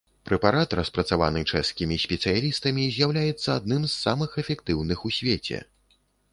[0.27, 5.65] Прэпарат, распрацаваны чэшскімі спецыялістамі, з'яўляецца адным з самых эфектыўных у свеце.